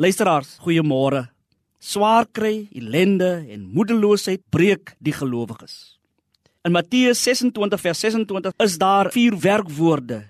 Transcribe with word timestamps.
Luisteraars, 0.00 0.54
goeiemôre. 0.64 1.26
Swaar 1.76 2.24
kry, 2.32 2.70
ellende 2.72 3.42
en 3.52 3.66
moedeloosheid 3.68 4.40
breek 4.48 4.94
die 4.96 5.12
gelowiges. 5.12 5.98
In 6.64 6.72
Matteus 6.72 7.20
26 7.20 7.82
vers 7.82 8.00
26 8.06 8.54
is 8.64 8.76
daar 8.80 9.10
vier 9.12 9.34
werkwoorde. 9.36 10.22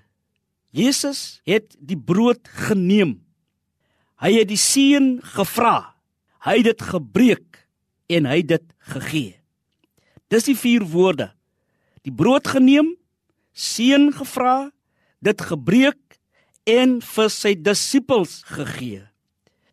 Jesus 0.75 1.39
het 1.47 1.77
die 1.79 1.95
brood 1.95 2.51
geneem. 2.67 3.13
Hy 4.19 4.33
het 4.41 4.49
die 4.49 4.59
seën 4.59 5.07
gevra. 5.37 5.93
Hy 6.43 6.57
het 6.57 6.67
dit 6.73 6.83
gebreek 6.89 7.61
en 8.11 8.27
hy 8.27 8.41
het 8.41 8.49
dit 8.49 8.65
gegee. 8.91 9.37
Dis 10.27 10.49
die 10.49 10.57
vier 10.59 10.83
woorde. 10.83 11.29
Die 12.03 12.11
brood 12.11 12.51
geneem, 12.51 12.91
seën 13.55 14.11
gevra, 14.19 14.73
dit 15.23 15.47
gebreek 15.47 16.19
en 16.67 16.99
vir 16.99 17.31
sy 17.31 17.55
disippels 17.55 18.41
gegee. 18.51 19.05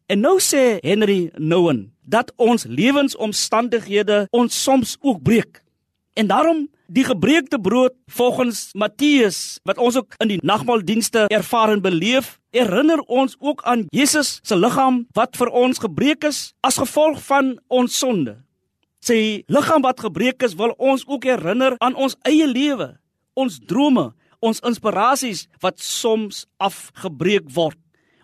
En 0.08 0.22
nou 0.24 0.38
sê 0.40 0.78
Henry 0.80 1.28
Nouwen 1.36 1.90
dat 2.08 2.30
ons 2.40 2.64
lewensomstandighede 2.64 4.22
ons 4.32 4.62
soms 4.62 4.96
ook 5.04 5.20
breek. 5.22 5.60
En 6.16 6.30
daarom 6.30 6.62
die 6.88 7.04
gebreekte 7.04 7.58
brood 7.60 7.92
volgens 8.16 8.70
Matteus 8.72 9.58
wat 9.68 9.76
ons 9.76 9.98
ook 10.00 10.14
in 10.24 10.30
die 10.32 10.38
nagmaaldienste 10.40 11.26
ervaar 11.28 11.74
en 11.74 11.82
beleef, 11.84 12.38
herinner 12.56 13.02
ons 13.04 13.36
ook 13.38 13.60
aan 13.68 13.84
Jesus 13.92 14.38
se 14.42 14.56
liggaam 14.56 15.02
wat 15.12 15.36
vir 15.36 15.52
ons 15.52 15.82
gebreek 15.84 16.24
is 16.24 16.38
as 16.64 16.80
gevolg 16.80 17.20
van 17.26 17.58
ons 17.68 17.98
sonde. 17.98 18.38
Sy 19.04 19.44
liggaam 19.46 19.84
wat 19.84 20.00
gebreek 20.00 20.40
is, 20.42 20.56
wil 20.56 20.72
ons 20.78 21.04
ook 21.04 21.28
herinner 21.28 21.76
aan 21.84 21.94
ons 21.94 22.16
eie 22.24 22.48
lewe, 22.48 22.94
ons 23.36 23.60
drome, 23.60 24.14
ons 24.40 24.64
inspirasies 24.64 25.44
wat 25.60 25.76
soms 25.84 26.46
afgebreek 26.56 27.52
word. 27.52 27.76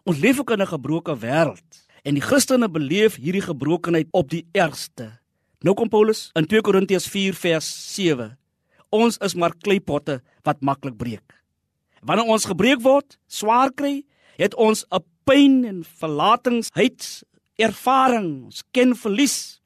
Ons 0.05 0.19
leef 0.21 0.39
ook 0.39 0.51
in 0.51 0.61
'n 0.61 0.67
gebroke 0.67 1.17
wêreld 1.17 1.87
en 2.05 2.15
die 2.15 2.23
Christene 2.23 2.69
beleef 2.69 3.15
hierdie 3.17 3.41
gebrokenheid 3.41 4.09
op 4.13 4.29
die 4.29 4.47
ergste. 4.53 5.19
Nou 5.61 5.75
kom 5.75 5.89
Paulus 5.89 6.31
in 6.35 6.47
2 6.47 6.61
Korintiërs 6.61 7.09
4 7.09 7.35
vers 7.35 7.95
7. 7.95 8.37
Ons 8.91 9.17
is 9.19 9.35
maar 9.35 9.57
kleipotte 9.57 10.21
wat 10.43 10.61
maklik 10.61 10.97
breek. 10.97 11.43
Wanneer 12.03 12.27
ons 12.27 12.45
gebreek 12.45 12.83
word, 12.83 13.19
swaar 13.27 13.73
kry, 13.73 14.05
het 14.37 14.55
ons 14.55 14.85
'n 14.93 15.01
pyn 15.25 15.65
en 15.65 15.85
verlatingsheid 15.85 17.25
ervaring. 17.57 18.45
Ons 18.45 18.63
ken 18.73 18.95
verlies. 18.97 19.61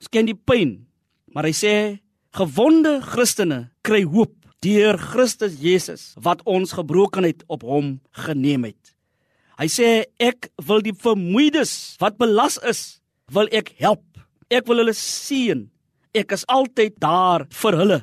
Ons 0.00 0.08
ken 0.08 0.26
die 0.26 0.40
pyn. 0.44 0.86
Maar 1.32 1.44
hy 1.44 1.52
sê 1.52 2.00
gewonde 2.32 3.00
Christene 3.00 3.70
kry 3.82 4.02
hoop 4.02 4.34
deur 4.58 4.98
Christus 4.98 5.60
Jesus 5.60 6.14
wat 6.16 6.42
ons 6.42 6.72
gebrokenheid 6.72 7.44
op 7.46 7.62
hom 7.62 8.00
geneem 8.10 8.64
het. 8.64 8.97
Hy 9.58 9.66
sê 9.66 9.88
ek 10.22 10.50
wil 10.68 10.82
die 10.84 10.94
vermoeides 10.94 11.98
wat 12.02 12.18
belas 12.20 12.58
is, 12.62 13.00
wil 13.34 13.50
ek 13.50 13.72
help. 13.82 14.04
Ek 14.50 14.68
wil 14.70 14.82
hulle 14.84 14.94
seën. 14.94 15.66
Ek 16.16 16.32
is 16.32 16.46
altyd 16.48 16.96
daar 17.02 17.44
vir 17.62 17.78
hulle. 17.80 17.98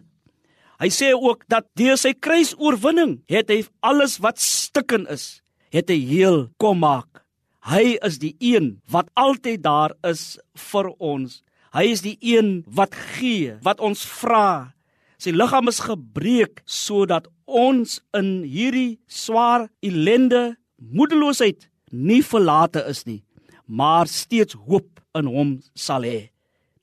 Hy 0.84 0.90
sê 0.92 1.14
ook 1.16 1.46
dat 1.50 1.70
deur 1.80 1.96
sy 1.98 2.12
kruisoorwinning 2.14 3.22
het 3.32 3.50
hy 3.50 3.62
alles 3.80 4.20
wat 4.20 4.42
stikken 4.44 5.08
is, 5.08 5.40
het 5.72 5.90
hy 5.90 6.02
heel 6.04 6.40
kom 6.60 6.84
maak. 6.84 7.24
Hy 7.66 7.96
is 8.06 8.20
die 8.22 8.36
een 8.44 8.76
wat 8.92 9.08
altyd 9.16 9.64
daar 9.64 9.96
is 10.06 10.36
vir 10.70 10.92
ons. 11.00 11.40
Hy 11.74 11.88
is 11.96 12.04
die 12.04 12.18
een 12.20 12.62
wat 12.68 12.94
gee, 13.16 13.56
wat 13.64 13.80
ons 13.84 14.04
vra, 14.06 14.76
Sy 15.16 15.32
liggaam 15.32 15.72
is 15.72 15.80
gebreek 15.82 16.60
sodat 16.68 17.26
ons 17.48 18.00
in 18.18 18.44
hierdie 18.46 19.00
swaar 19.08 19.70
ellende, 19.86 20.56
moedeloosheid 20.92 21.70
nie 21.92 22.22
verlate 22.26 22.84
is 22.90 23.06
nie, 23.06 23.24
maar 23.66 24.08
steeds 24.08 24.58
hoop 24.68 25.02
in 25.16 25.30
hom 25.32 25.56
sal 25.74 26.06
hê. 26.06 26.30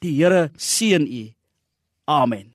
Die 0.02 0.14
Here 0.18 0.50
seën 0.56 1.04
u. 1.06 1.24
Amen. 2.10 2.52